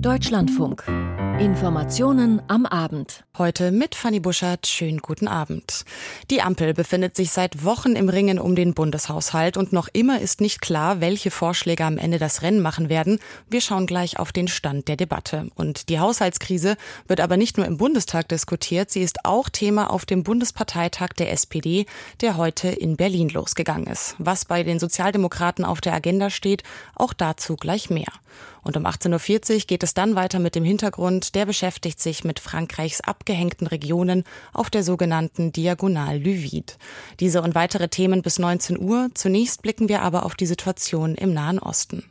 [0.00, 0.84] Deutschlandfunk.
[1.40, 3.24] Informationen am Abend.
[3.36, 4.68] Heute mit Fanny Buschert.
[4.68, 5.84] Schönen guten Abend.
[6.30, 10.40] Die Ampel befindet sich seit Wochen im Ringen um den Bundeshaushalt und noch immer ist
[10.40, 13.18] nicht klar, welche Vorschläge am Ende das Rennen machen werden.
[13.48, 15.48] Wir schauen gleich auf den Stand der Debatte.
[15.56, 16.76] Und die Haushaltskrise
[17.08, 21.32] wird aber nicht nur im Bundestag diskutiert, sie ist auch Thema auf dem Bundesparteitag der
[21.32, 21.86] SPD,
[22.20, 24.14] der heute in Berlin losgegangen ist.
[24.18, 26.62] Was bei den Sozialdemokraten auf der Agenda steht,
[26.94, 28.12] auch dazu gleich mehr.
[28.62, 32.40] Und um 18.40 Uhr geht es dann weiter mit dem Hintergrund, der beschäftigt sich mit
[32.40, 36.74] Frankreichs abgehängten Regionen auf der sogenannten Diagonal Luvide.
[37.20, 39.08] Diese und weitere Themen bis 19 Uhr.
[39.14, 42.04] Zunächst blicken wir aber auf die Situation im Nahen Osten.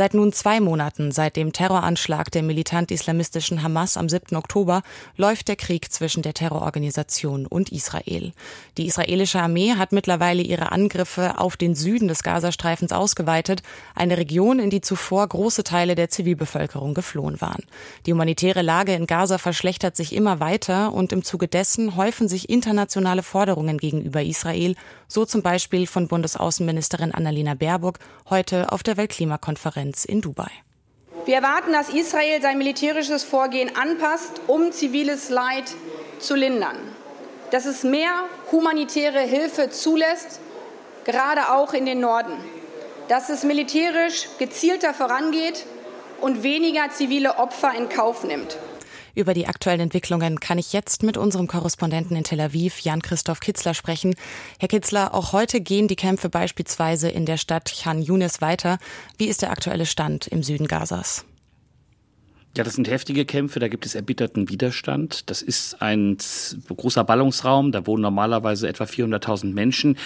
[0.00, 4.34] Seit nun zwei Monaten, seit dem Terroranschlag der militant-islamistischen Hamas am 7.
[4.34, 4.80] Oktober,
[5.18, 8.32] läuft der Krieg zwischen der Terrororganisation und Israel.
[8.78, 13.62] Die israelische Armee hat mittlerweile ihre Angriffe auf den Süden des Gazastreifens ausgeweitet,
[13.94, 17.64] eine Region, in die zuvor große Teile der Zivilbevölkerung geflohen waren.
[18.06, 22.48] Die humanitäre Lage in Gaza verschlechtert sich immer weiter und im Zuge dessen häufen sich
[22.48, 24.76] internationale Forderungen gegenüber Israel,
[25.08, 27.98] so zum Beispiel von Bundesaußenministerin Annalena Baerbock
[28.30, 30.50] heute auf der Weltklimakonferenz Konferenz in Dubai.
[31.24, 35.64] Wir erwarten, dass Israel sein militärisches Vorgehen anpasst, um ziviles Leid
[36.18, 36.76] zu lindern.
[37.50, 38.12] Dass es mehr
[38.52, 40.40] humanitäre Hilfe zulässt,
[41.04, 42.32] gerade auch in den Norden.
[43.08, 45.66] Dass es militärisch gezielter vorangeht
[46.20, 48.56] und weniger zivile Opfer in Kauf nimmt.
[49.14, 53.74] Über die aktuellen Entwicklungen kann ich jetzt mit unserem Korrespondenten in Tel Aviv, Jan-Christoph Kitzler,
[53.74, 54.14] sprechen.
[54.58, 58.78] Herr Kitzler, auch heute gehen die Kämpfe beispielsweise in der Stadt Khan Yunis weiter.
[59.18, 61.24] Wie ist der aktuelle Stand im Süden Gazas?
[62.56, 65.30] Ja, das sind heftige Kämpfe, da gibt es erbitterten Widerstand.
[65.30, 66.16] Das ist ein
[66.68, 69.96] großer Ballungsraum, da wohnen normalerweise etwa 400.000 Menschen.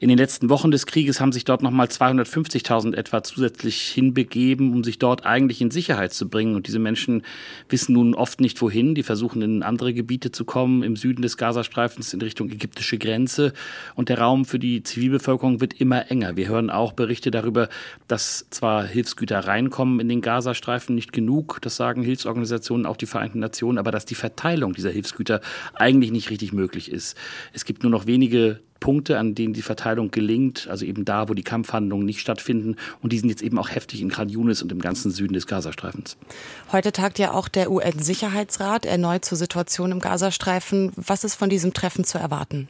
[0.00, 4.82] In den letzten Wochen des Krieges haben sich dort nochmal 250.000 etwa zusätzlich hinbegeben, um
[4.82, 6.56] sich dort eigentlich in Sicherheit zu bringen.
[6.56, 7.22] Und diese Menschen
[7.68, 8.96] wissen nun oft nicht wohin.
[8.96, 13.52] Die versuchen in andere Gebiete zu kommen, im Süden des Gazastreifens in Richtung ägyptische Grenze.
[13.94, 16.34] Und der Raum für die Zivilbevölkerung wird immer enger.
[16.34, 17.68] Wir hören auch Berichte darüber,
[18.08, 23.06] dass zwar Hilfsgüter reinkommen in den Gazastreifen, nicht genug, das sagen sagen Hilfsorganisationen, auch die
[23.06, 25.40] Vereinten Nationen, aber dass die Verteilung dieser Hilfsgüter
[25.74, 27.16] eigentlich nicht richtig möglich ist.
[27.52, 31.34] Es gibt nur noch wenige Punkte, an denen die Verteilung gelingt, also eben da, wo
[31.34, 32.76] die Kampfhandlungen nicht stattfinden.
[33.00, 35.46] Und die sind jetzt eben auch heftig in Khan Yunis und im ganzen Süden des
[35.46, 36.16] Gazastreifens.
[36.72, 40.92] Heute tagt ja auch der UN-Sicherheitsrat erneut zur Situation im Gazastreifen.
[40.96, 42.68] Was ist von diesem Treffen zu erwarten?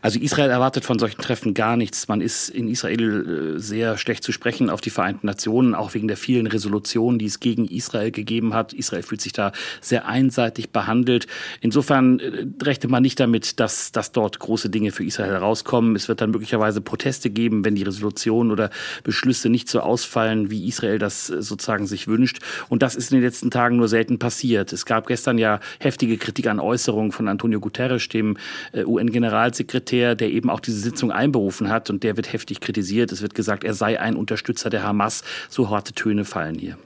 [0.00, 2.08] Also Israel erwartet von solchen Treffen gar nichts.
[2.08, 6.08] Man ist in Israel äh, sehr schlecht zu sprechen auf die Vereinten Nationen, auch wegen
[6.08, 8.72] der vielen Resolutionen, die es gegen Israel gegeben hat.
[8.72, 11.26] Israel fühlt sich da sehr einseitig behandelt.
[11.60, 15.96] Insofern äh, rechnet man nicht damit, dass, dass dort große Dinge für Israel herauskommen.
[15.96, 18.70] Es wird dann möglicherweise Proteste geben, wenn die Resolutionen oder
[19.04, 22.38] Beschlüsse nicht so ausfallen, wie Israel das äh, sozusagen sich wünscht.
[22.68, 24.72] Und das ist in den letzten Tagen nur selten passiert.
[24.72, 28.36] Es gab gestern ja heftige Kritik an Äußerungen von Antonio Guterres, dem
[28.74, 33.12] UN-Generalsekretär Staatssekretär, der eben auch diese Sitzung einberufen hat und der wird heftig kritisiert.
[33.12, 35.22] Es wird gesagt, er sei ein Unterstützer der Hamas.
[35.48, 36.76] So harte Töne fallen hier.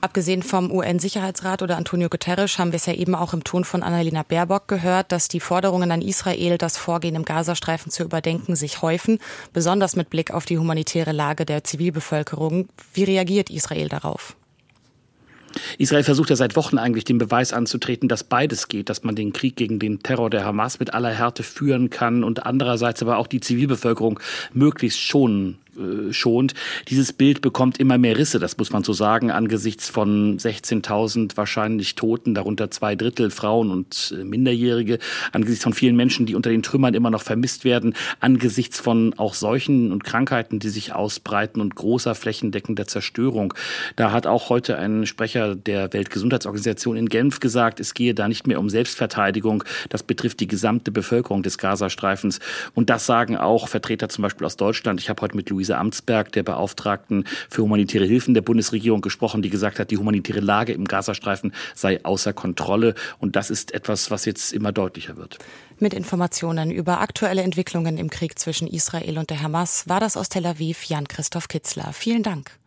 [0.00, 3.84] Abgesehen vom UN-Sicherheitsrat oder Antonio Guterres haben wir es ja eben auch im Ton von
[3.84, 8.82] Annalena Baerbock gehört, dass die Forderungen an Israel, das Vorgehen im Gazastreifen zu überdenken, sich
[8.82, 9.20] häufen,
[9.52, 12.68] besonders mit Blick auf die humanitäre Lage der Zivilbevölkerung.
[12.94, 14.34] Wie reagiert Israel darauf?
[15.78, 19.32] Israel versucht ja seit Wochen eigentlich den Beweis anzutreten, dass beides geht, dass man den
[19.32, 23.26] Krieg gegen den Terror der Hamas mit aller Härte führen kann und andererseits aber auch
[23.26, 24.20] die Zivilbevölkerung
[24.52, 26.52] möglichst schonen äh, schont.
[26.88, 31.94] Dieses Bild bekommt immer mehr Risse, das muss man so sagen, angesichts von 16.000 wahrscheinlich
[31.94, 34.98] Toten, darunter zwei Drittel Frauen und äh, Minderjährige,
[35.32, 39.32] angesichts von vielen Menschen, die unter den Trümmern immer noch vermisst werden, angesichts von auch
[39.32, 43.54] Seuchen und Krankheiten, die sich ausbreiten und großer flächendeckender Zerstörung.
[43.96, 48.46] Da hat auch heute ein Sprecher der Weltgesundheitsorganisation in Genf gesagt, es gehe da nicht
[48.46, 52.40] mehr um Selbstverteidigung, das betrifft die gesamte Bevölkerung des Gazastreifens.
[52.74, 55.00] Und das sagen auch Vertreter zum Beispiel aus Deutschland.
[55.00, 59.42] Ich habe heute mit Louis Luise Amtsberg, der Beauftragten für humanitäre Hilfen der Bundesregierung, gesprochen,
[59.42, 62.94] die gesagt hat, die humanitäre Lage im Gazastreifen sei außer Kontrolle.
[63.20, 65.38] Und das ist etwas, was jetzt immer deutlicher wird.
[65.78, 70.28] Mit Informationen über aktuelle Entwicklungen im Krieg zwischen Israel und der Hamas war das aus
[70.28, 71.92] Tel Aviv Jan-Christoph Kitzler.
[71.92, 72.61] Vielen Dank.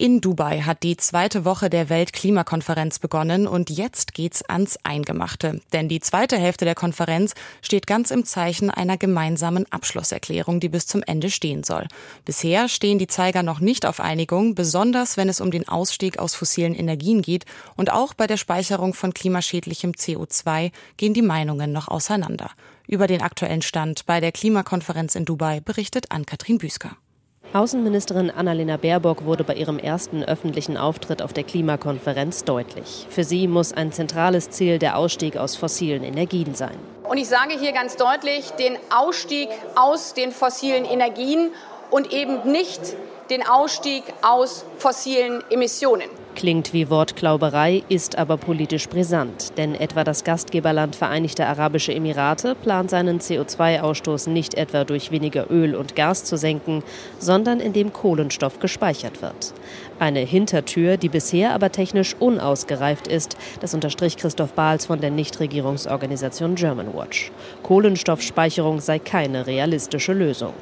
[0.00, 5.60] In Dubai hat die zweite Woche der Weltklimakonferenz begonnen und jetzt geht's ans Eingemachte.
[5.72, 10.86] Denn die zweite Hälfte der Konferenz steht ganz im Zeichen einer gemeinsamen Abschlusserklärung, die bis
[10.86, 11.88] zum Ende stehen soll.
[12.24, 16.36] Bisher stehen die Zeiger noch nicht auf Einigung, besonders wenn es um den Ausstieg aus
[16.36, 17.44] fossilen Energien geht
[17.74, 22.52] und auch bei der Speicherung von klimaschädlichem CO2 gehen die Meinungen noch auseinander.
[22.86, 26.96] Über den aktuellen Stand bei der Klimakonferenz in Dubai berichtet Ann-Kathrin Büsker.
[27.54, 33.06] Außenministerin Annalena Baerbock wurde bei ihrem ersten öffentlichen Auftritt auf der Klimakonferenz deutlich.
[33.08, 36.76] Für sie muss ein zentrales Ziel der Ausstieg aus fossilen Energien sein.
[37.04, 41.50] Und ich sage hier ganz deutlich den Ausstieg aus den fossilen Energien
[41.90, 42.82] und eben nicht
[43.30, 46.10] den Ausstieg aus fossilen Emissionen.
[46.34, 49.58] Klingt wie Wortklauberei, ist aber politisch brisant.
[49.58, 55.74] Denn etwa das Gastgeberland Vereinigte Arabische Emirate plant seinen CO2-Ausstoß nicht etwa durch weniger Öl
[55.74, 56.84] und Gas zu senken,
[57.18, 59.52] sondern indem Kohlenstoff gespeichert wird.
[59.98, 66.54] Eine Hintertür, die bisher aber technisch unausgereift ist, das unterstrich Christoph Bahls von der Nichtregierungsorganisation
[66.54, 67.32] Germanwatch.
[67.64, 70.52] Kohlenstoffspeicherung sei keine realistische Lösung.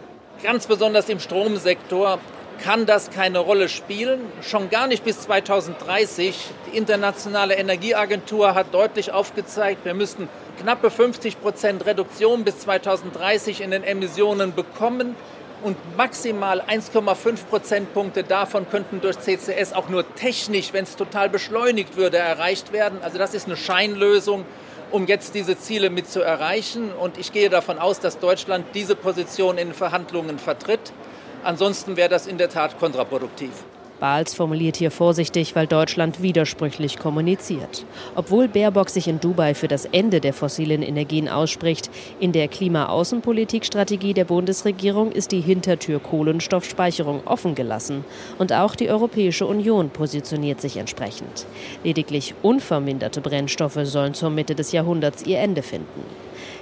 [0.43, 2.19] Ganz besonders im Stromsektor
[2.63, 6.37] kann das keine Rolle spielen, schon gar nicht bis 2030.
[6.71, 10.29] Die Internationale Energieagentur hat deutlich aufgezeigt, wir müssten
[10.61, 15.17] knappe 50 Prozent Reduktion bis 2030 in den Emissionen bekommen
[15.63, 21.97] und maximal 1,5 Prozentpunkte davon könnten durch CCS auch nur technisch, wenn es total beschleunigt
[21.97, 22.99] würde, erreicht werden.
[23.03, 24.45] Also das ist eine Scheinlösung,
[24.91, 26.93] um jetzt diese Ziele mit zu erreichen.
[26.93, 30.93] Und ich gehe davon aus, dass Deutschland diese Position in Verhandlungen vertritt.
[31.47, 33.53] Ansonsten wäre das in der Tat kontraproduktiv.
[33.99, 37.85] Bahls formuliert hier vorsichtig, weil Deutschland widersprüchlich kommuniziert.
[38.15, 41.91] Obwohl Baerbock sich in Dubai für das Ende der fossilen Energien ausspricht,
[42.21, 48.05] in der Klima-Außenpolitikstrategie der Bundesregierung ist die Hintertür Kohlenstoffspeicherung offen gelassen.
[48.39, 51.47] Und auch die Europäische Union positioniert sich entsprechend.
[51.83, 56.03] Lediglich unverminderte Brennstoffe sollen zur Mitte des Jahrhunderts ihr Ende finden.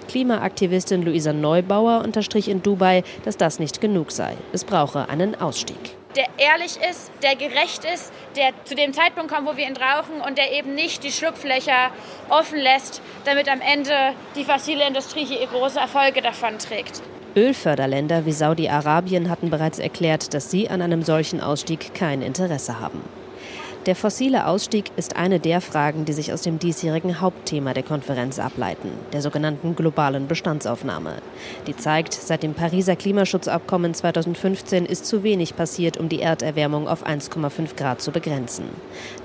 [0.09, 4.35] Klimaaktivistin Luisa Neubauer unterstrich in Dubai, dass das nicht genug sei.
[4.53, 9.49] Es brauche einen Ausstieg der ehrlich ist, der gerecht ist, der zu dem Zeitpunkt kommt,
[9.49, 11.91] wo wir ihn brauchen und der eben nicht die Schlupflöcher
[12.29, 17.03] offen lässt, damit am Ende die fossile Industrie hier große Erfolge davonträgt.
[17.37, 23.03] Ölförderländer wie Saudi-Arabien hatten bereits erklärt, dass sie an einem solchen Ausstieg kein Interesse haben.
[23.87, 28.39] Der fossile Ausstieg ist eine der Fragen, die sich aus dem diesjährigen Hauptthema der Konferenz
[28.39, 31.17] ableiten, der sogenannten globalen Bestandsaufnahme.
[31.67, 37.07] Die zeigt, seit dem Pariser Klimaschutzabkommen 2015 ist zu wenig passiert, um die Erderwärmung auf
[37.07, 38.65] 1,5 Grad zu begrenzen.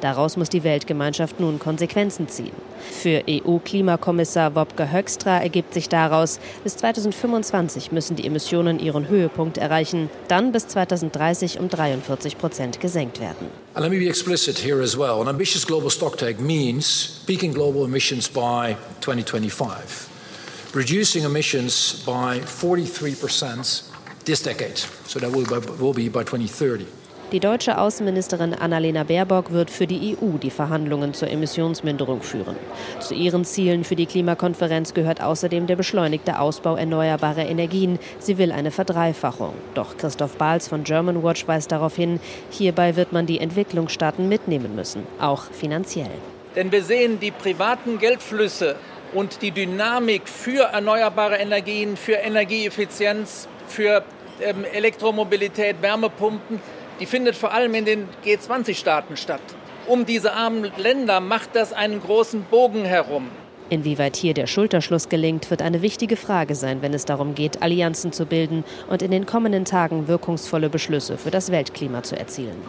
[0.01, 2.51] Daraus muss die Weltgemeinschaft nun Konsequenzen ziehen.
[2.91, 10.09] Für EU-Klimakommissar Wopke Höckstra ergibt sich daraus, bis 2025 müssen die Emissionen ihren Höhepunkt erreichen,
[10.27, 13.47] dann bis 2030 um 43 Prozent gesenkt werden.
[13.77, 15.21] Let me be explicit here as well.
[15.21, 24.41] An ambitious global stocktake means peaking global emissions by 2025, reducing emissions by 43% this
[24.41, 24.77] decade.
[24.77, 26.87] So that will be by 2030.
[27.31, 32.55] Die deutsche Außenministerin Annalena Baerbock wird für die EU die Verhandlungen zur Emissionsminderung führen.
[32.99, 37.99] Zu ihren Zielen für die Klimakonferenz gehört außerdem der beschleunigte Ausbau erneuerbarer Energien.
[38.17, 39.53] Sie will eine Verdreifachung.
[39.75, 45.03] Doch Christoph Bahls von Germanwatch weist darauf hin, hierbei wird man die Entwicklungsstaaten mitnehmen müssen,
[45.19, 46.09] auch finanziell.
[46.55, 48.75] Denn wir sehen die privaten Geldflüsse
[49.13, 54.03] und die Dynamik für erneuerbare Energien, für Energieeffizienz, für
[54.41, 56.59] ähm, Elektromobilität, Wärmepumpen
[56.99, 59.41] die findet vor allem in den G20-Staaten statt.
[59.87, 63.29] Um diese armen Länder macht das einen großen Bogen herum.
[63.69, 68.11] Inwieweit hier der Schulterschluss gelingt, wird eine wichtige Frage sein, wenn es darum geht, Allianzen
[68.11, 72.61] zu bilden und in den kommenden Tagen wirkungsvolle Beschlüsse für das Weltklima zu erzielen.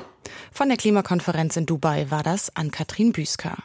[0.52, 3.56] Von der Klimakonferenz in Dubai war das an Katrin Büsker.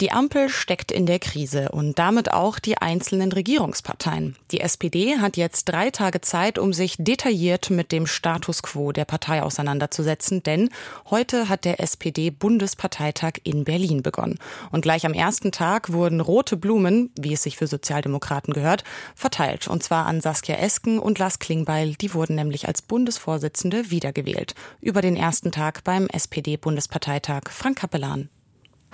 [0.00, 4.34] Die Ampel steckt in der Krise und damit auch die einzelnen Regierungsparteien.
[4.50, 9.04] Die SPD hat jetzt drei Tage Zeit, um sich detailliert mit dem Status quo der
[9.04, 10.70] Partei auseinanderzusetzen, denn
[11.10, 14.38] heute hat der SPD-Bundesparteitag in Berlin begonnen.
[14.70, 18.82] Und gleich am ersten Tag wurden rote Blumen, wie es sich für Sozialdemokraten gehört,
[19.14, 19.68] verteilt.
[19.68, 21.94] Und zwar an Saskia Esken und Lars Klingbeil.
[21.94, 24.54] Die wurden nämlich als Bundesvorsitzende wiedergewählt.
[24.80, 27.50] Über den ersten Tag beim SPD-Bundesparteitag.
[27.50, 28.28] Frank Kapellan.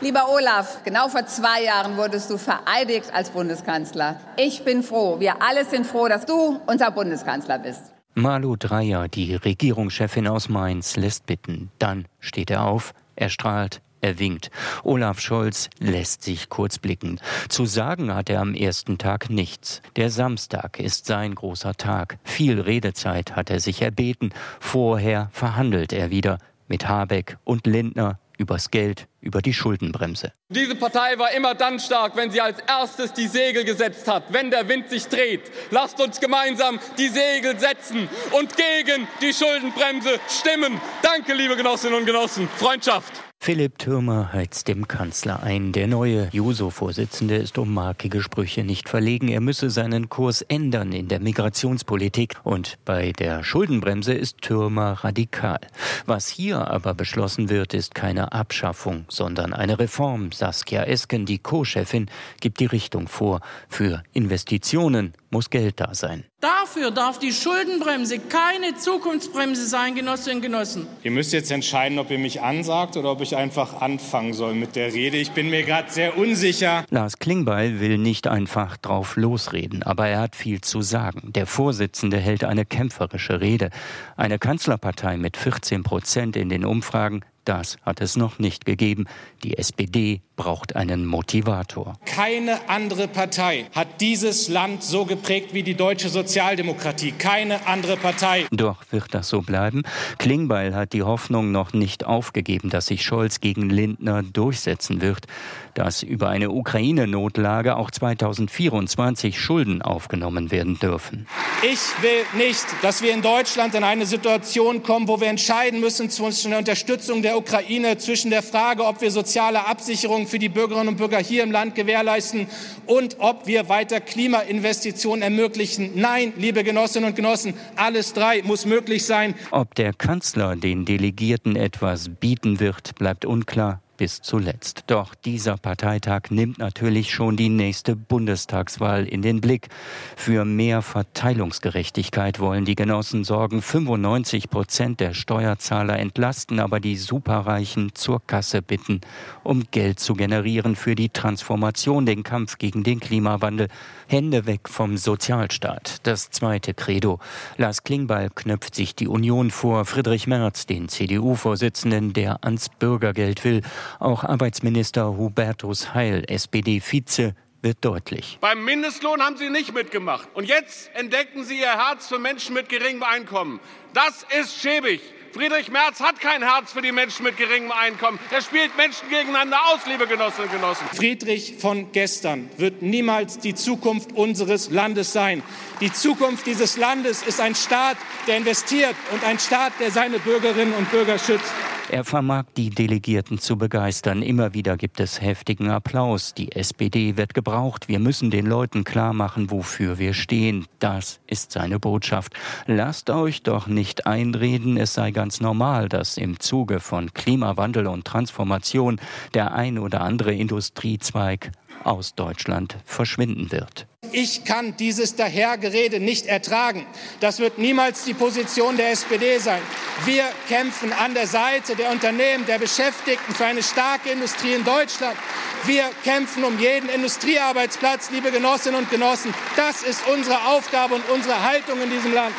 [0.00, 4.20] Lieber Olaf, genau vor zwei Jahren wurdest du vereidigt als Bundeskanzler.
[4.37, 7.82] Ich bin froh, wir alle sind froh, dass du unser Bundeskanzler bist.
[8.14, 11.70] Malu Dreyer, die Regierungschefin aus Mainz, lässt bitten.
[11.78, 14.50] Dann steht er auf, er strahlt, er winkt.
[14.85, 17.20] Olaf Scholz lässt sich kurz blicken.
[17.49, 19.82] Zu sagen hat er am ersten Tag nichts.
[19.97, 22.18] Der Samstag ist sein großer Tag.
[22.23, 24.32] Viel Redezeit hat er sich erbeten.
[24.61, 30.32] Vorher verhandelt er wieder mit Habeck und Lindner übers Geld, über die Schuldenbremse.
[30.49, 34.50] Diese Partei war immer dann stark, wenn sie als erstes die Segel gesetzt hat, wenn
[34.50, 35.42] der Wind sich dreht.
[35.70, 40.80] Lasst uns gemeinsam die Segel setzen und gegen die Schuldenbremse stimmen.
[41.02, 42.49] Danke, liebe Genossinnen und Genossen.
[42.56, 43.12] Freundschaft.
[43.40, 45.73] Philipp Thürmer heizt dem Kanzler ein.
[45.73, 49.28] Der neue Juso-Vorsitzende ist um markige Sprüche nicht verlegen.
[49.28, 52.35] Er müsse seinen Kurs ändern in der Migrationspolitik.
[52.42, 55.61] Und bei der Schuldenbremse ist Thürmer radikal.
[56.04, 60.32] Was hier aber beschlossen wird, ist keine Abschaffung, sondern eine Reform.
[60.32, 62.06] Saskia Esken, die Co-Chefin,
[62.40, 63.40] gibt die Richtung vor.
[63.68, 66.25] Für Investitionen muss Geld da sein.
[66.40, 70.87] Dafür darf die Schuldenbremse keine Zukunftsbremse sein, Genossinnen und Genossen.
[71.02, 74.76] Ihr müsst jetzt entscheiden, ob ihr mich ansagt oder ob ich einfach anfangen soll mit
[74.76, 75.16] der Rede.
[75.16, 76.84] Ich bin mir gerade sehr unsicher.
[76.90, 81.32] Lars Klingbeil will nicht einfach drauf losreden, aber er hat viel zu sagen.
[81.32, 83.70] Der Vorsitzende hält eine kämpferische Rede.
[84.16, 89.07] Eine Kanzlerpartei mit 14 Prozent in den Umfragen das hat es noch nicht gegeben.
[89.43, 91.95] Die SPD braucht einen Motivator.
[92.05, 97.12] Keine andere Partei hat dieses Land so geprägt wie die deutsche Sozialdemokratie.
[97.12, 98.47] Keine andere Partei.
[98.50, 99.83] Doch wird das so bleiben?
[100.19, 105.26] Klingbeil hat die Hoffnung noch nicht aufgegeben, dass sich Scholz gegen Lindner durchsetzen wird,
[105.75, 111.26] dass über eine Ukraine-Notlage auch 2024 Schulden aufgenommen werden dürfen.
[111.62, 116.11] Ich will nicht, dass wir in Deutschland in eine Situation kommen, wo wir entscheiden müssen
[116.11, 120.88] zwischen der Unterstützung der Ukraine, zwischen der Frage, ob wir soziale Absicherung für die Bürgerinnen
[120.88, 122.47] und Bürger hier im Land gewährleisten
[122.87, 125.92] und ob wir weiter Klimainvestitionen ermöglichen.
[125.95, 129.35] Nein, liebe Genossinnen und Genossen, alles drei muss möglich sein.
[129.50, 134.85] Ob der Kanzler den Delegierten etwas bieten wird, bleibt unklar bis zuletzt.
[134.87, 139.69] Doch dieser Parteitag nimmt natürlich schon die nächste Bundestagswahl in den Blick.
[140.17, 143.61] Für mehr Verteilungsgerechtigkeit wollen die Genossen sorgen.
[143.61, 149.02] 95 Prozent der Steuerzahler entlasten, aber die Superreichen zur Kasse bitten,
[149.43, 153.69] um Geld zu generieren für die Transformation, den Kampf gegen den Klimawandel.
[154.07, 155.99] Hände weg vom Sozialstaat.
[156.05, 157.19] Das zweite Credo.
[157.59, 159.85] Lars Klingbeil knöpft sich die Union vor.
[159.85, 163.62] Friedrich Merz, den CDU-Vorsitzenden, der ans Bürgergeld will.
[163.99, 168.38] Auch Arbeitsminister Hubertus Heil, SPD-Vize, wird deutlich.
[168.40, 170.28] Beim Mindestlohn haben Sie nicht mitgemacht.
[170.35, 173.61] Und jetzt entdecken Sie Ihr Herz für Menschen mit geringem Einkommen.
[173.95, 175.00] Das ist schäbig.
[175.33, 178.18] Friedrich Merz hat kein Herz für die Menschen mit geringem Einkommen.
[178.30, 180.87] Er spielt Menschen gegeneinander aus, liebe Genossinnen und Genossen.
[180.95, 185.42] Friedrich von gestern wird niemals die Zukunft unseres Landes sein.
[185.80, 190.73] Die Zukunft dieses Landes ist ein Staat, der investiert und ein Staat, der seine Bürgerinnen
[190.73, 191.52] und Bürger schützt.
[191.90, 194.21] Er vermag die Delegierten zu begeistern.
[194.21, 196.35] Immer wieder gibt es heftigen Applaus.
[196.35, 197.88] Die SPD wird gebraucht.
[197.88, 200.66] Wir müssen den Leuten klar machen, wofür wir stehen.
[200.80, 202.35] Das ist seine Botschaft.
[202.66, 208.04] Lasst euch doch nicht einreden, es sei ganz normal, dass im Zuge von Klimawandel und
[208.04, 209.00] Transformation
[209.33, 211.52] der ein oder andere Industriezweig
[211.85, 213.87] aus Deutschland verschwinden wird.
[214.12, 216.87] Ich kann dieses Dahergerede nicht ertragen.
[217.20, 219.61] Das wird niemals die Position der SPD sein.
[220.04, 225.16] Wir kämpfen an der Seite der Unternehmen, der Beschäftigten für eine starke Industrie in Deutschland.
[225.64, 229.35] Wir kämpfen um jeden Industriearbeitsplatz, liebe Genossinnen und Genossen.
[229.56, 232.35] Das ist unsere Aufgabe und unsere Haltung in diesem Land.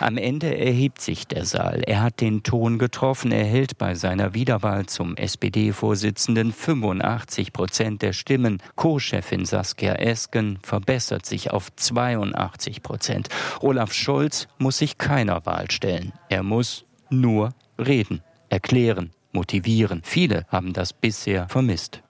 [0.00, 1.82] Am Ende erhebt sich der Saal.
[1.86, 3.32] Er hat den Ton getroffen.
[3.32, 8.62] Er hält bei seiner Wiederwahl zum SPD-Vorsitzenden 85 Prozent der Stimmen.
[8.74, 13.28] Co-Chefin Saskia Esken verbessert sich auf 82 Prozent.
[13.60, 16.12] Olaf Scholz muss sich keiner Wahl stellen.
[16.28, 20.02] Er muss nur reden, erklären, motivieren.
[20.04, 22.02] Viele haben das bisher vermisst.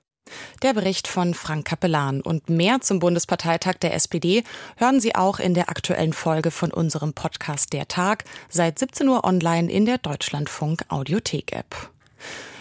[0.63, 4.43] Der Bericht von Frank Kapellan und mehr zum Bundesparteitag der SPD
[4.77, 9.25] hören Sie auch in der aktuellen Folge von unserem Podcast Der Tag seit 17 Uhr
[9.25, 11.91] online in der Deutschlandfunk Audiothek App.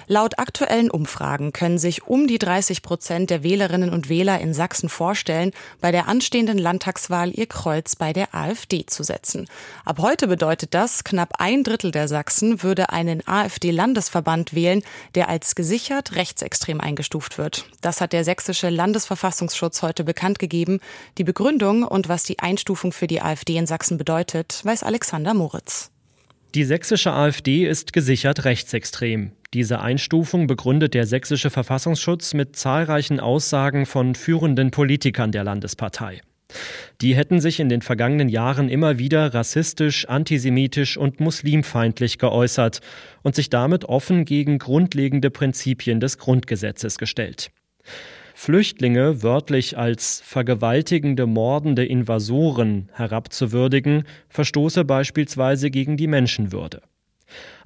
[0.07, 4.87] Laut aktuellen Umfragen können sich um die 30 Prozent der Wählerinnen und Wähler in Sachsen
[4.87, 9.47] vorstellen, bei der anstehenden Landtagswahl ihr Kreuz bei der AfD zu setzen.
[9.83, 14.83] Ab heute bedeutet das, knapp ein Drittel der Sachsen würde einen AfD-Landesverband wählen,
[15.15, 17.65] der als gesichert rechtsextrem eingestuft wird.
[17.81, 20.81] Das hat der sächsische Landesverfassungsschutz heute bekannt gegeben.
[21.17, 25.89] Die Begründung und was die Einstufung für die AfD in Sachsen bedeutet, weiß Alexander Moritz.
[26.53, 29.31] Die sächsische AfD ist gesichert rechtsextrem.
[29.55, 36.19] Diese Einstufung begründet der sächsische Verfassungsschutz mit zahlreichen Aussagen von führenden Politikern der Landespartei.
[36.99, 42.81] Die hätten sich in den vergangenen Jahren immer wieder rassistisch, antisemitisch und muslimfeindlich geäußert
[43.23, 47.49] und sich damit offen gegen grundlegende Prinzipien des Grundgesetzes gestellt.
[48.33, 56.81] Flüchtlinge wörtlich als vergewaltigende, mordende Invasoren herabzuwürdigen, verstoße beispielsweise gegen die Menschenwürde.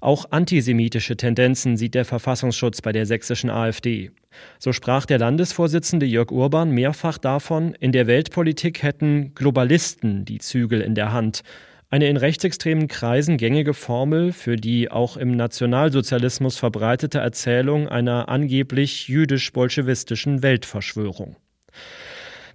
[0.01, 4.11] Auch antisemitische Tendenzen sieht der Verfassungsschutz bei der sächsischen AfD.
[4.59, 10.81] So sprach der Landesvorsitzende Jörg Urban mehrfach davon, in der Weltpolitik hätten Globalisten die Zügel
[10.81, 11.41] in der Hand.
[11.91, 19.07] Eine in rechtsextremen Kreisen gängige Formel für die auch im Nationalsozialismus verbreitete Erzählung einer angeblich
[19.07, 21.35] jüdisch-bolschewistischen Weltverschwörung.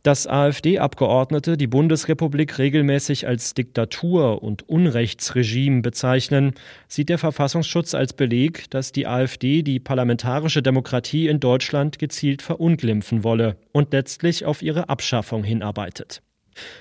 [0.05, 6.53] Dass AfD-Abgeordnete die Bundesrepublik regelmäßig als Diktatur und Unrechtsregime bezeichnen,
[6.89, 13.25] sieht der Verfassungsschutz als Beleg, dass die AfD die parlamentarische Demokratie in Deutschland gezielt verunglimpfen
[13.25, 16.21] wolle und letztlich auf ihre Abschaffung hinarbeitet.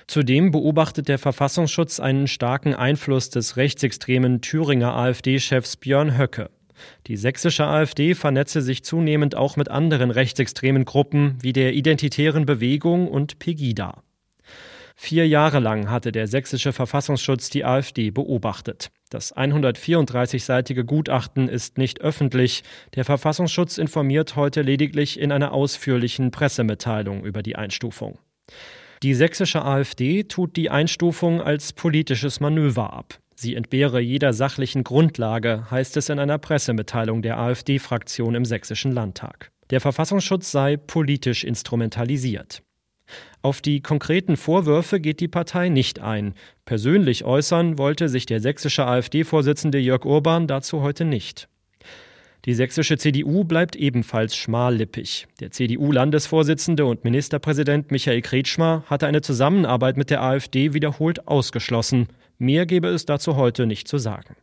[0.05, 6.49] Zudem beobachtet der Verfassungsschutz einen starken Einfluss des rechtsextremen Thüringer AfD-Chefs Björn Höcke.
[7.07, 13.07] Die sächsische AfD vernetze sich zunehmend auch mit anderen rechtsextremen Gruppen wie der Identitären Bewegung
[13.07, 14.03] und Pegida.
[14.95, 18.91] Vier Jahre lang hatte der sächsische Verfassungsschutz die AfD beobachtet.
[19.09, 22.63] Das 134-seitige Gutachten ist nicht öffentlich.
[22.95, 28.19] Der Verfassungsschutz informiert heute lediglich in einer ausführlichen Pressemitteilung über die Einstufung.
[29.01, 33.19] Die sächsische AfD tut die Einstufung als politisches Manöver ab.
[33.43, 39.51] Sie entbehre jeder sachlichen Grundlage, heißt es in einer Pressemitteilung der AfD-Fraktion im Sächsischen Landtag.
[39.69, 42.63] Der Verfassungsschutz sei politisch instrumentalisiert.
[43.41, 46.35] Auf die konkreten Vorwürfe geht die Partei nicht ein.
[46.63, 51.49] Persönlich äußern wollte sich der sächsische AfD-Vorsitzende Jörg Urban dazu heute nicht.
[52.45, 55.27] Die sächsische CDU bleibt ebenfalls schmallippig.
[55.41, 62.07] Der CDU-Landesvorsitzende und Ministerpräsident Michael Kretschmer hatte eine Zusammenarbeit mit der AfD wiederholt ausgeschlossen.
[62.43, 64.35] Mehr gebe es dazu heute nicht zu sagen.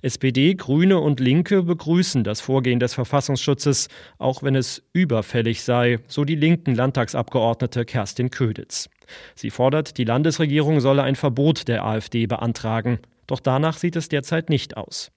[0.00, 6.24] SPD, Grüne und Linke begrüßen das Vorgehen des Verfassungsschutzes, auch wenn es überfällig sei, so
[6.24, 8.88] die linken Landtagsabgeordnete Kerstin Köditz.
[9.34, 13.00] Sie fordert, die Landesregierung solle ein Verbot der AfD beantragen.
[13.26, 15.10] Doch danach sieht es derzeit nicht aus.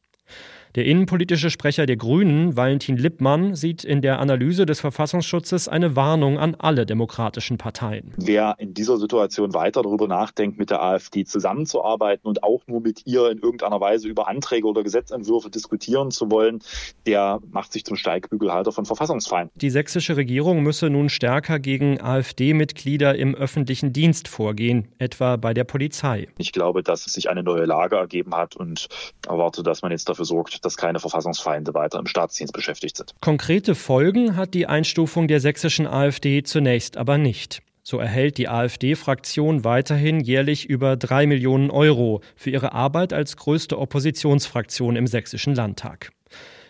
[0.76, 6.38] Der innenpolitische Sprecher der Grünen, Valentin Lippmann, sieht in der Analyse des Verfassungsschutzes eine Warnung
[6.38, 8.14] an alle demokratischen Parteien.
[8.18, 13.02] Wer in dieser Situation weiter darüber nachdenkt, mit der AfD zusammenzuarbeiten und auch nur mit
[13.08, 16.60] ihr in irgendeiner Weise über Anträge oder Gesetzentwürfe diskutieren zu wollen,
[17.08, 19.52] der macht sich zum Steigbügelhalter von Verfassungsfeinden.
[19.56, 25.64] Die sächsische Regierung müsse nun stärker gegen AfD-Mitglieder im öffentlichen Dienst vorgehen, etwa bei der
[25.64, 26.28] Polizei.
[26.38, 28.88] Ich glaube, dass sich eine neue Lage ergeben hat und
[29.28, 33.14] erwarte, dass man jetzt dafür sorgt, dass keine Verfassungsfeinde weiter im Staatsdienst beschäftigt sind.
[33.22, 37.62] Konkrete Folgen hat die Einstufung der sächsischen AfD zunächst aber nicht.
[37.84, 43.80] So erhält die AfD-Fraktion weiterhin jährlich über drei Millionen Euro für ihre Arbeit als größte
[43.80, 46.12] Oppositionsfraktion im sächsischen Landtag.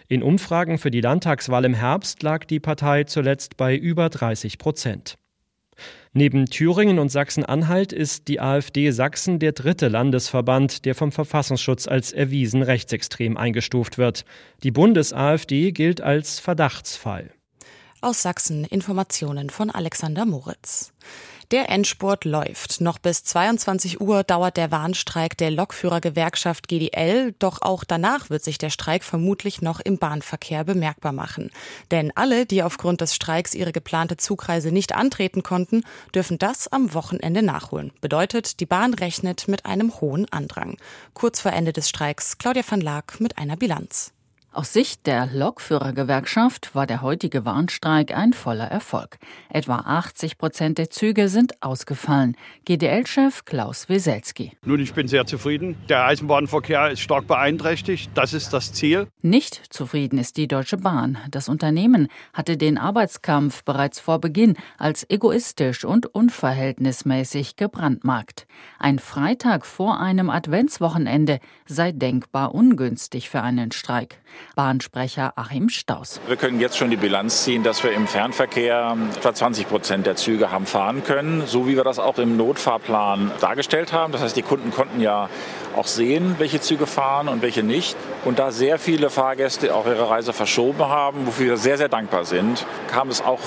[0.08, 5.18] In Umfragen für die Landtagswahl im Herbst lag die Partei zuletzt bei über 30 Prozent.
[6.13, 12.12] Neben Thüringen und Sachsen-Anhalt ist die AfD Sachsen der dritte Landesverband, der vom Verfassungsschutz als
[12.12, 14.26] erwiesen rechtsextrem eingestuft wird.
[14.63, 17.32] Die Bundes-AfD gilt als Verdachtsfall.
[18.02, 20.93] Aus Sachsen Informationen von Alexander Moritz.
[21.52, 22.80] Der Endspurt läuft.
[22.80, 28.60] Noch bis 22 Uhr dauert der Warnstreik der Lokführergewerkschaft GDL, doch auch danach wird sich
[28.60, 31.50] der Streik vermutlich noch im Bahnverkehr bemerkbar machen.
[31.90, 35.82] Denn alle, die aufgrund des Streiks ihre geplante Zugreise nicht antreten konnten,
[36.14, 37.94] dürfen das am Wochenende nachholen.
[38.00, 40.78] Bedeutet, die Bahn rechnet mit einem hohen Andrang.
[41.16, 44.14] Kurz vor Ende des Streiks Claudia van Laak mit einer Bilanz.
[44.52, 49.20] Aus Sicht der Lokführergewerkschaft war der heutige Warnstreik ein voller Erfolg.
[49.48, 52.36] Etwa 80 Prozent der Züge sind ausgefallen.
[52.66, 54.54] GDL-Chef Klaus Weselski.
[54.66, 55.78] Nun, ich bin sehr zufrieden.
[55.88, 58.10] Der Eisenbahnverkehr ist stark beeinträchtigt.
[58.16, 59.06] Das ist das Ziel.
[59.22, 61.20] Nicht zufrieden ist die Deutsche Bahn.
[61.30, 68.48] Das Unternehmen hatte den Arbeitskampf bereits vor Beginn als egoistisch und unverhältnismäßig gebrandmarkt.
[68.80, 74.20] Ein Freitag vor einem Adventswochenende sei denkbar ungünstig für einen Streik.
[74.56, 76.19] Bahnsprecher Achim Staus.
[76.28, 80.15] Wir können jetzt schon die Bilanz ziehen, dass wir im Fernverkehr etwa 20 Prozent der
[80.15, 84.12] Züge haben fahren können, so wie wir das auch im Notfahrplan dargestellt haben.
[84.12, 85.30] Das heißt, die Kunden konnten ja
[85.75, 87.95] auch sehen, welche Züge fahren und welche nicht.
[88.25, 92.25] Und da sehr viele Fahrgäste auch ihre Reise verschoben haben, wofür wir sehr, sehr dankbar
[92.25, 93.39] sind, kam es auch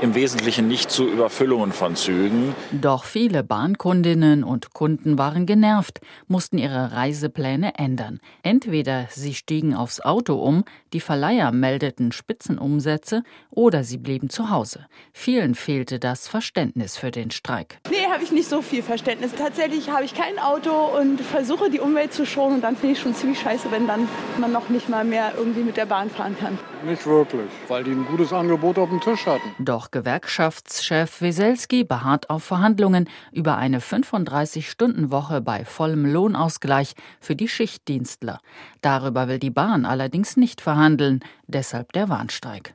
[0.00, 2.54] im Wesentlichen nicht zu Überfüllungen von Zügen.
[2.72, 8.20] Doch viele Bahnkundinnen und Kunden waren genervt, mussten ihre Reisepläne ändern.
[8.42, 14.86] Entweder sie stiegen aufs Auto um, die Verleiher meldeten Spitzenumsätze oder sie blieben zu Hause.
[15.12, 17.78] Vielen fehlte das Verständnis für den Streik.
[17.90, 19.32] Nee, habe ich nicht so viel Verständnis.
[19.36, 23.00] Tatsächlich habe ich kein Auto und versuche die Umwelt zu schonen und dann finde ich
[23.00, 24.08] schon ziemlich scheiße, wenn dann
[24.38, 26.58] man noch nicht mal mehr irgendwie mit der Bahn fahren kann.
[26.84, 29.54] Nicht wirklich, weil die ein gutes Angebot auf dem Tisch hatten.
[29.58, 38.40] Doch Gewerkschaftschef Weselski beharrt auf Verhandlungen über eine 35-Stunden-Woche bei vollem Lohnausgleich für die Schichtdienstler.
[38.80, 42.74] Darüber will die Bahn allerdings nicht verhandeln, deshalb der Warnstreik.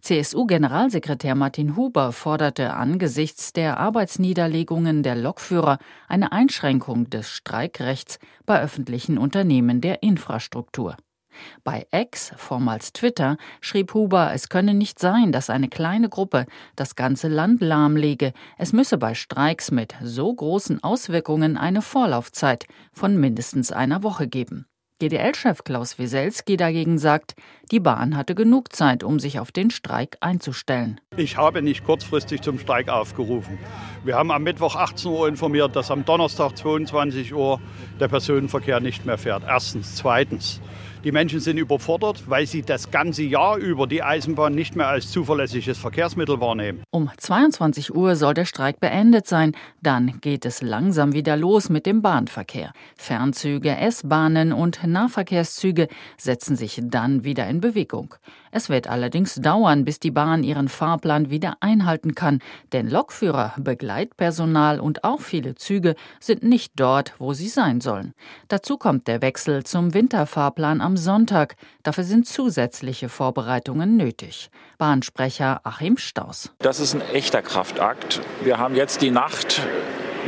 [0.00, 9.18] CSU-Generalsekretär Martin Huber forderte angesichts der Arbeitsniederlegungen der Lokführer eine Einschränkung des Streikrechts bei öffentlichen
[9.18, 10.96] Unternehmen der Infrastruktur.
[11.64, 16.96] Bei X, vormals Twitter, schrieb Huber, es könne nicht sein, dass eine kleine Gruppe das
[16.96, 18.32] ganze Land lahmlege.
[18.58, 24.66] Es müsse bei Streiks mit so großen Auswirkungen eine Vorlaufzeit von mindestens einer Woche geben.
[25.00, 27.34] GDL-Chef Klaus Wieselski dagegen sagt,
[27.70, 31.00] die Bahn hatte genug Zeit, um sich auf den Streik einzustellen.
[31.16, 33.58] Ich habe nicht kurzfristig zum Streik aufgerufen.
[34.04, 37.60] Wir haben am Mittwoch 18 Uhr informiert, dass am Donnerstag 22 Uhr
[37.98, 39.42] der Personenverkehr nicht mehr fährt.
[39.48, 39.96] Erstens.
[39.96, 40.60] Zweitens.
[41.02, 45.10] Die Menschen sind überfordert, weil sie das ganze Jahr über die Eisenbahn nicht mehr als
[45.10, 46.82] zuverlässiges Verkehrsmittel wahrnehmen.
[46.90, 49.52] Um 22 Uhr soll der Streik beendet sein.
[49.82, 52.74] Dann geht es langsam wieder los mit dem Bahnverkehr.
[52.96, 58.14] Fernzüge, S-Bahnen und Nahverkehrszüge setzen sich dann wieder in Bewegung.
[58.50, 62.40] Es wird allerdings dauern, bis die Bahn ihren Fahrplan wieder einhalten kann,
[62.72, 68.14] denn Lokführer, Begleitpersonal und auch viele Züge sind nicht dort, wo sie sein sollen.
[68.48, 71.56] Dazu kommt der Wechsel zum Winterfahrplan am Sonntag.
[71.82, 74.50] Dafür sind zusätzliche Vorbereitungen nötig.
[74.78, 76.52] Bahnsprecher Achim Staus.
[76.58, 78.20] Das ist ein echter Kraftakt.
[78.42, 79.62] Wir haben jetzt die Nacht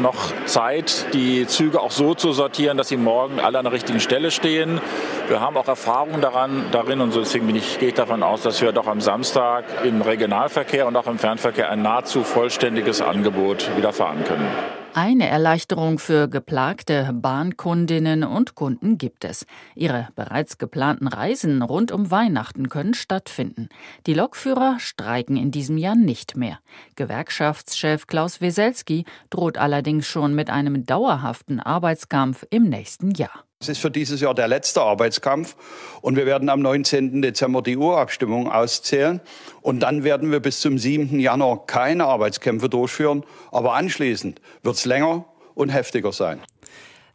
[0.00, 4.00] noch Zeit, die Züge auch so zu sortieren, dass sie morgen alle an der richtigen
[4.00, 4.80] Stelle stehen.
[5.28, 8.60] Wir haben auch Erfahrung daran, darin und deswegen bin ich, gehe ich davon aus, dass
[8.60, 13.92] wir doch am Samstag im Regionalverkehr und auch im Fernverkehr ein nahezu vollständiges Angebot wieder
[13.92, 14.81] fahren können.
[14.94, 19.46] Eine Erleichterung für geplagte Bahnkundinnen und Kunden gibt es.
[19.74, 23.70] Ihre bereits geplanten Reisen rund um Weihnachten können stattfinden.
[24.06, 26.58] Die Lokführer streiken in diesem Jahr nicht mehr.
[26.94, 33.44] Gewerkschaftschef Klaus Weselski droht allerdings schon mit einem dauerhaften Arbeitskampf im nächsten Jahr.
[33.62, 35.54] Es ist für dieses Jahr der letzte Arbeitskampf
[36.00, 37.22] und wir werden am 19.
[37.22, 39.20] Dezember die Urabstimmung auszählen
[39.60, 41.20] und dann werden wir bis zum 7.
[41.20, 43.22] Januar keine Arbeitskämpfe durchführen,
[43.52, 46.40] aber anschließend wird es länger und heftiger sein.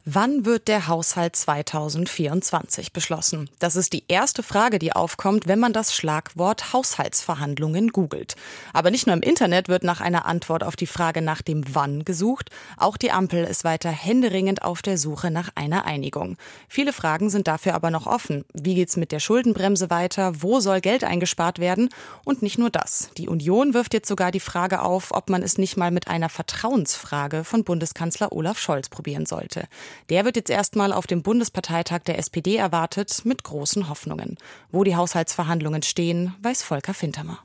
[0.09, 3.49] Wann wird der Haushalt 2024 beschlossen?
[3.59, 8.37] Das ist die erste Frage, die aufkommt, wenn man das Schlagwort Haushaltsverhandlungen googelt.
[8.71, 12.05] Aber nicht nur im Internet wird nach einer Antwort auf die Frage nach dem Wann
[12.05, 12.51] gesucht.
[12.77, 16.37] Auch die Ampel ist weiter händeringend auf der Suche nach einer Einigung.
[16.69, 18.45] Viele Fragen sind dafür aber noch offen.
[18.53, 20.41] Wie geht's mit der Schuldenbremse weiter?
[20.41, 21.89] Wo soll Geld eingespart werden?
[22.23, 23.09] Und nicht nur das.
[23.17, 26.29] Die Union wirft jetzt sogar die Frage auf, ob man es nicht mal mit einer
[26.29, 29.67] Vertrauensfrage von Bundeskanzler Olaf Scholz probieren sollte.
[30.09, 34.37] Der wird jetzt erstmal auf dem Bundesparteitag der SPD erwartet, mit großen Hoffnungen.
[34.71, 37.39] Wo die Haushaltsverhandlungen stehen, weiß Volker Fintermer.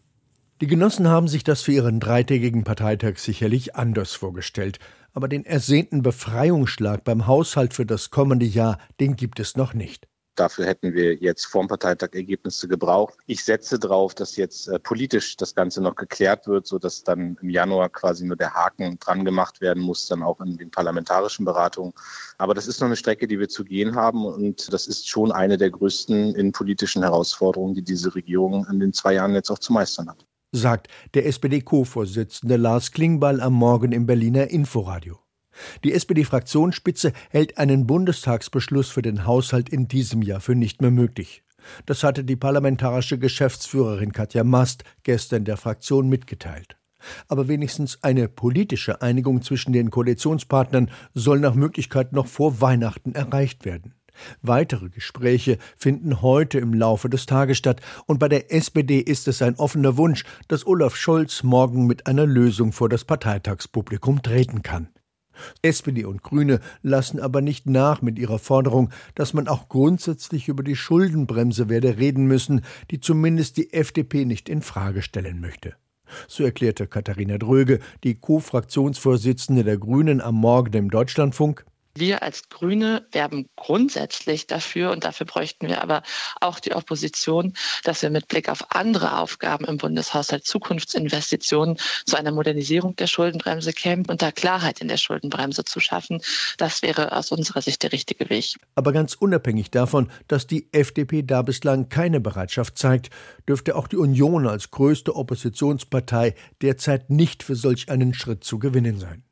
[0.61, 4.79] Die Genossen haben sich das für ihren dreitägigen Parteitag sicherlich anders vorgestellt.
[5.13, 10.07] Aber den ersehnten Befreiungsschlag beim Haushalt für das kommende Jahr, den gibt es noch nicht.
[10.35, 13.15] Dafür hätten wir jetzt vorm Parteitag Ergebnisse gebraucht.
[13.27, 17.37] Ich setze darauf, dass jetzt äh, politisch das Ganze noch geklärt wird, so dass dann
[17.43, 21.45] im Januar quasi nur der Haken dran gemacht werden muss, dann auch in den parlamentarischen
[21.45, 21.93] Beratungen.
[22.39, 25.33] Aber das ist noch eine Strecke, die wir zu gehen haben und das ist schon
[25.33, 29.73] eine der größten innenpolitischen Herausforderungen, die diese Regierung in den zwei Jahren jetzt auch zu
[29.73, 30.25] meistern hat.
[30.53, 35.22] Sagt der SPD-Co-Vorsitzende Lars Klingbeil am Morgen im Berliner Inforadio.
[35.85, 41.43] Die SPD-Fraktionsspitze hält einen Bundestagsbeschluss für den Haushalt in diesem Jahr für nicht mehr möglich.
[41.87, 46.77] Das hatte die parlamentarische Geschäftsführerin Katja Mast gestern der Fraktion mitgeteilt.
[47.29, 53.65] Aber wenigstens eine politische Einigung zwischen den Koalitionspartnern soll nach Möglichkeit noch vor Weihnachten erreicht
[53.65, 53.95] werden.
[54.43, 59.43] Weitere Gespräche finden heute im Laufe des Tages statt, und bei der SPD ist es
[59.43, 64.89] ein offener Wunsch, dass Olaf Scholz morgen mit einer Lösung vor das Parteitagspublikum treten kann.
[65.63, 70.63] SPD und Grüne lassen aber nicht nach mit ihrer Forderung, dass man auch grundsätzlich über
[70.63, 75.75] die Schuldenbremse werde reden müssen, die zumindest die FDP nicht in Frage stellen möchte.
[76.29, 81.65] So erklärte Katharina Dröge, die Co-Fraktionsvorsitzende der Grünen am Morgen im Deutschlandfunk.
[81.95, 86.03] Wir als Grüne werben grundsätzlich dafür, und dafür bräuchten wir aber
[86.41, 87.53] auch die Opposition,
[87.85, 91.77] dass wir mit Blick auf andere Aufgaben im Bundeshaushalt Zukunftsinvestitionen
[92.07, 96.23] zu einer Modernisierung der Schuldenbremse kämen und da Klarheit in der Schuldenbremse zu schaffen.
[96.57, 98.57] Das wäre aus unserer Sicht der richtige Weg.
[98.75, 103.11] Aber ganz unabhängig davon, dass die FDP da bislang keine Bereitschaft zeigt,
[103.47, 108.99] dürfte auch die Union als größte Oppositionspartei derzeit nicht für solch einen Schritt zu gewinnen
[108.99, 109.25] sein.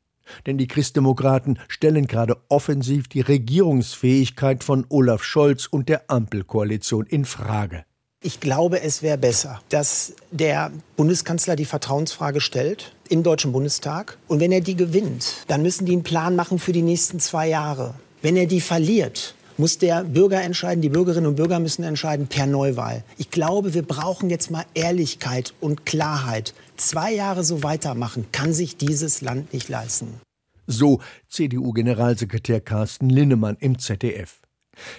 [0.45, 7.25] Denn die Christdemokraten stellen gerade offensiv die Regierungsfähigkeit von Olaf Scholz und der Ampelkoalition in
[7.25, 7.83] Frage.
[8.23, 14.19] Ich glaube, es wäre besser, dass der Bundeskanzler die Vertrauensfrage stellt im Deutschen Bundestag.
[14.27, 17.49] Und wenn er die gewinnt, dann müssen die einen Plan machen für die nächsten zwei
[17.49, 17.95] Jahre.
[18.21, 22.45] Wenn er die verliert, muss der Bürger entscheiden, die Bürgerinnen und Bürger müssen entscheiden per
[22.45, 23.03] Neuwahl.
[23.17, 26.53] Ich glaube, wir brauchen jetzt mal Ehrlichkeit und Klarheit.
[26.81, 30.19] Zwei Jahre so weitermachen kann sich dieses Land nicht leisten.
[30.65, 34.41] So CDU-Generalsekretär Carsten Linnemann im ZDF.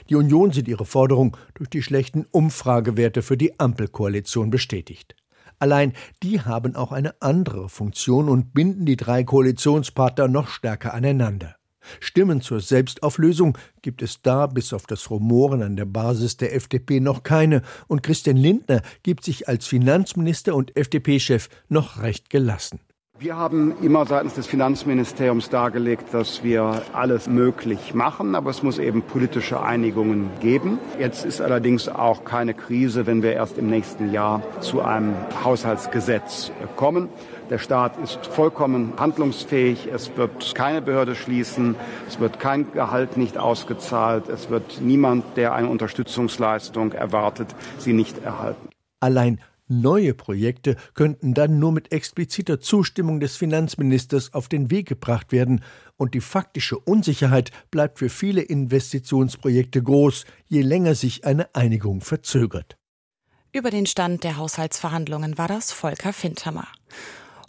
[0.09, 5.17] Die Union sieht ihre Forderung durch die schlechten Umfragewerte für die Ampelkoalition bestätigt.
[5.59, 5.93] Allein
[6.23, 11.57] die haben auch eine andere Funktion und binden die drei Koalitionspartner noch stärker aneinander.
[12.01, 17.01] Stimmen zur Selbstauflösung gibt es da bis auf das Rumoren an der Basis der FDP
[17.01, 22.81] noch keine, und Christian Lindner gibt sich als Finanzminister und FDP-Chef noch recht gelassen.
[23.23, 28.81] Wir haben immer seitens des Finanzministeriums dargelegt, dass wir alles möglich machen, aber es muss
[28.81, 30.81] eben politische Einigungen geben.
[30.99, 36.51] Jetzt ist allerdings auch keine Krise, wenn wir erst im nächsten Jahr zu einem Haushaltsgesetz
[36.75, 37.11] kommen.
[37.49, 39.87] Der Staat ist vollkommen handlungsfähig.
[39.87, 41.77] Es wird keine Behörde schließen.
[42.09, 44.29] Es wird kein Gehalt nicht ausgezahlt.
[44.29, 48.69] Es wird niemand, der eine Unterstützungsleistung erwartet, sie nicht erhalten.
[48.99, 49.39] Allein
[49.81, 55.63] Neue Projekte könnten dann nur mit expliziter Zustimmung des Finanzministers auf den Weg gebracht werden,
[55.97, 62.77] und die faktische Unsicherheit bleibt für viele Investitionsprojekte groß, je länger sich eine Einigung verzögert.
[63.53, 66.67] Über den Stand der Haushaltsverhandlungen war das Volker Findhammer.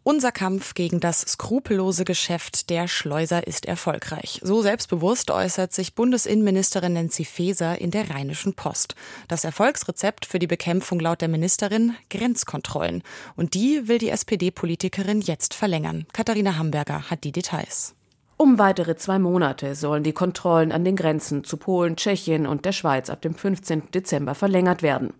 [0.05, 4.41] Unser Kampf gegen das skrupellose Geschäft der Schleuser ist erfolgreich.
[4.43, 8.95] So selbstbewusst äußert sich Bundesinnenministerin Nancy Faeser in der Rheinischen Post.
[9.29, 13.01] Das Erfolgsrezept für die Bekämpfung laut der Ministerin Grenzkontrollen.
[13.37, 16.05] Und die will die SPD-Politikerin jetzt verlängern.
[16.11, 17.95] Katharina Hamburger hat die Details.
[18.43, 22.73] Um weitere zwei Monate sollen die Kontrollen an den Grenzen zu Polen, Tschechien und der
[22.73, 23.91] Schweiz ab dem 15.
[23.93, 25.13] Dezember verlängert werden.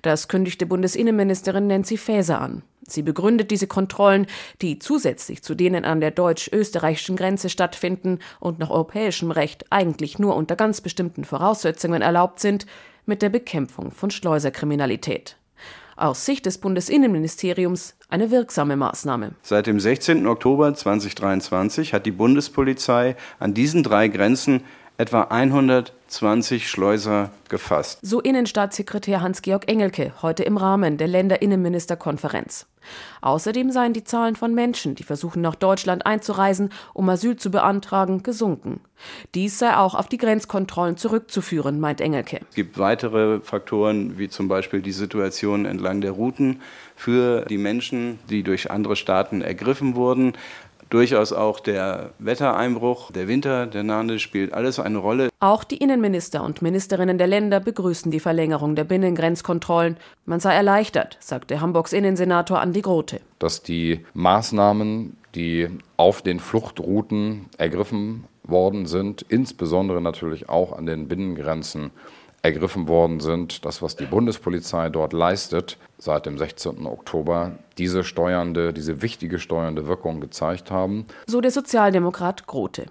[0.00, 2.62] Das kündigte Bundesinnenministerin Nancy Faeser an.
[2.80, 4.26] Sie begründet diese Kontrollen,
[4.62, 10.34] die zusätzlich zu denen an der deutsch-österreichischen Grenze stattfinden und nach europäischem Recht eigentlich nur
[10.34, 12.64] unter ganz bestimmten Voraussetzungen erlaubt sind,
[13.04, 15.36] mit der Bekämpfung von Schleuserkriminalität.
[15.98, 19.32] Aus Sicht des Bundesinnenministeriums eine wirksame Maßnahme.
[19.42, 20.26] Seit dem 16.
[20.26, 24.62] Oktober 2023 hat die Bundespolizei an diesen drei Grenzen
[25.00, 28.00] etwa 120 Schleuser gefasst.
[28.02, 32.66] So Innenstaatssekretär Hans-Georg Engelke heute im Rahmen der Länderinnenministerkonferenz.
[33.22, 38.22] Außerdem seien die Zahlen von Menschen, die versuchen nach Deutschland einzureisen, um Asyl zu beantragen,
[38.22, 38.80] gesunken.
[39.34, 42.40] Dies sei auch auf die Grenzkontrollen zurückzuführen, meint Engelke.
[42.50, 46.60] Es gibt weitere Faktoren, wie zum Beispiel die Situation entlang der Routen
[47.00, 50.34] für die Menschen, die durch andere Staaten ergriffen wurden
[50.90, 55.30] durchaus auch der Wettereinbruch, der Winter, der nahende, spielt alles eine Rolle.
[55.38, 59.96] Auch die Innenminister und Ministerinnen der Länder begrüßen die Verlängerung der Binnengrenzkontrollen.
[60.26, 63.20] Man sei erleichtert, sagte Hamburgs Innensenator Andi Grote.
[63.38, 71.06] Dass die Maßnahmen, die auf den Fluchtrouten ergriffen worden sind, insbesondere natürlich auch an den
[71.06, 71.92] Binnengrenzen,
[72.42, 73.64] ergriffen worden sind.
[73.64, 76.86] Das, was die Bundespolizei dort leistet, seit dem 16.
[76.86, 81.06] Oktober, diese steuernde, diese wichtige steuernde Wirkung gezeigt haben.
[81.26, 82.86] So der Sozialdemokrat Grote.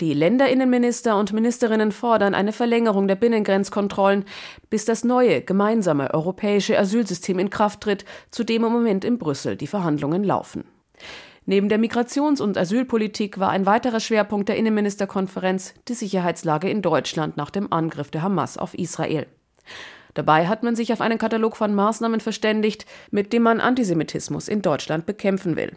[0.00, 4.24] Die Länderinnenminister und Ministerinnen fordern eine Verlängerung der Binnengrenzkontrollen,
[4.68, 9.56] bis das neue gemeinsame europäische Asylsystem in Kraft tritt, zu dem im Moment in Brüssel
[9.56, 10.64] die Verhandlungen laufen.
[11.44, 17.36] Neben der Migrations- und Asylpolitik war ein weiterer Schwerpunkt der Innenministerkonferenz die Sicherheitslage in Deutschland
[17.36, 19.26] nach dem Angriff der Hamas auf Israel.
[20.14, 24.62] Dabei hat man sich auf einen Katalog von Maßnahmen verständigt, mit dem man Antisemitismus in
[24.62, 25.72] Deutschland bekämpfen will.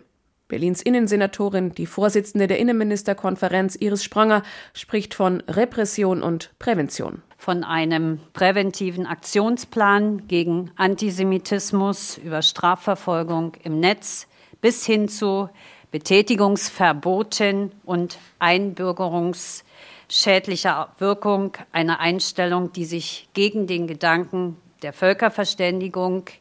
[0.48, 7.24] Berlins Innensenatorin, die Vorsitzende der Innenministerkonferenz Iris Spranger, spricht von Repression und Prävention.
[7.38, 14.28] Von einem präventiven Aktionsplan gegen Antisemitismus über Strafverfolgung im Netz
[14.66, 15.48] bis hin zu
[15.92, 26.32] Betätigungsverboten und einbürgerungsschädlicher Wirkung einer Einstellung, die sich gegen den Gedanken der Völkerverständigung,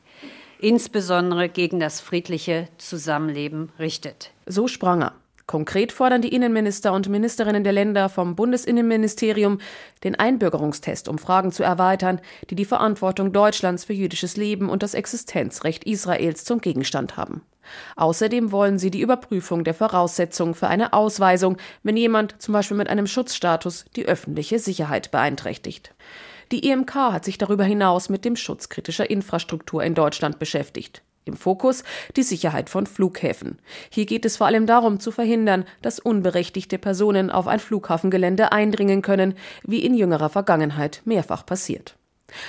[0.58, 4.30] insbesondere gegen das friedliche Zusammenleben richtet.
[4.46, 5.12] So Spranger.
[5.46, 9.58] Konkret fordern die Innenminister und Ministerinnen der Länder vom Bundesinnenministerium,
[10.02, 14.94] den Einbürgerungstest um Fragen zu erweitern, die die Verantwortung Deutschlands für jüdisches Leben und das
[14.94, 17.42] Existenzrecht Israels zum Gegenstand haben.
[17.96, 22.88] Außerdem wollen sie die Überprüfung der Voraussetzungen für eine Ausweisung, wenn jemand zum Beispiel mit
[22.88, 25.94] einem Schutzstatus die öffentliche Sicherheit beeinträchtigt.
[26.52, 31.02] Die IMK hat sich darüber hinaus mit dem Schutz kritischer Infrastruktur in Deutschland beschäftigt.
[31.24, 31.84] Im Fokus
[32.16, 33.58] die Sicherheit von Flughäfen.
[33.90, 39.00] Hier geht es vor allem darum zu verhindern, dass unberechtigte Personen auf ein Flughafengelände eindringen
[39.00, 41.96] können, wie in jüngerer Vergangenheit mehrfach passiert.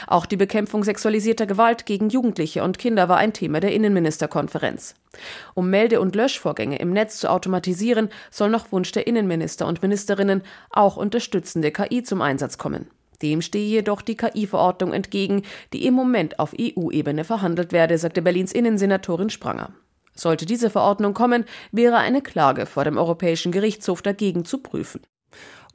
[0.08, 4.96] Auch die Bekämpfung sexualisierter Gewalt gegen Jugendliche und Kinder war ein Thema der Innenministerkonferenz.
[5.54, 10.44] Um Melde- und Löschvorgänge im Netz zu automatisieren, soll nach Wunsch der Innenminister und Ministerinnen
[10.70, 12.88] auch unterstützende KI zum Einsatz kommen.
[13.22, 15.44] Dem stehe jedoch die KI-Verordnung entgegen,
[15.74, 19.74] die im Moment auf EU-Ebene verhandelt werde, sagte Berlins Innensenatorin Spranger.
[20.16, 25.02] Sollte diese Verordnung kommen, wäre eine Klage vor dem Europäischen Gerichtshof dagegen zu prüfen.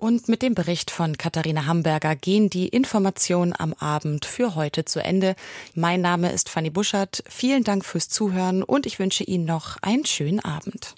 [0.01, 5.05] Und mit dem Bericht von Katharina Hamburger gehen die Informationen am Abend für heute zu
[5.05, 5.37] Ende.
[5.75, 7.23] Mein Name ist Fanny Buschert.
[7.29, 10.95] Vielen Dank fürs Zuhören und ich wünsche Ihnen noch einen schönen Abend.